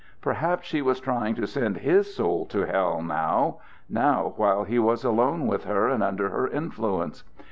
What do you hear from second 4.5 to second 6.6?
he was alone with her and under her